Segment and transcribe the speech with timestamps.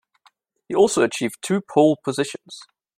[0.67, 2.63] He also achieved two pole positions.